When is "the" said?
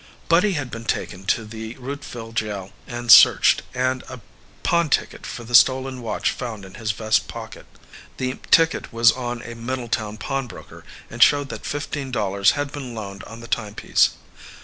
1.45-1.75, 5.43-5.53, 8.17-8.39, 13.41-13.47